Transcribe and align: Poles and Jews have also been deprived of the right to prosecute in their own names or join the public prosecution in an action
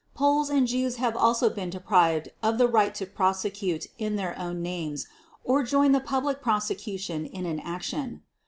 Poles 0.15 0.49
and 0.49 0.67
Jews 0.67 0.95
have 0.95 1.15
also 1.15 1.47
been 1.47 1.69
deprived 1.69 2.29
of 2.41 2.57
the 2.57 2.67
right 2.67 2.95
to 2.95 3.05
prosecute 3.05 3.85
in 3.99 4.15
their 4.15 4.35
own 4.35 4.63
names 4.63 5.05
or 5.43 5.61
join 5.61 5.91
the 5.91 5.99
public 5.99 6.41
prosecution 6.41 7.27
in 7.27 7.45
an 7.45 7.59
action 7.59 8.23